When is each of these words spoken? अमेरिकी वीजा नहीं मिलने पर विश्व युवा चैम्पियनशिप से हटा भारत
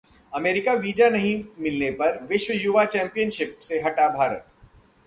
अमेरिकी 0.33 0.75
वीजा 0.77 1.09
नहीं 1.09 1.35
मिलने 1.59 1.91
पर 1.91 2.19
विश्व 2.29 2.53
युवा 2.55 2.85
चैम्पियनशिप 2.87 3.57
से 3.61 3.81
हटा 3.81 4.09
भारत 4.17 4.47